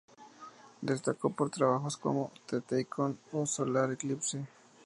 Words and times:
Destacó 0.81 1.29
por 1.29 1.51
trabajos 1.51 1.95
como: 1.95 2.31
The 2.47 2.61
Tycoon 2.61 3.19
o 3.33 3.45
Solar 3.45 3.91
Eclipse. 3.91 4.47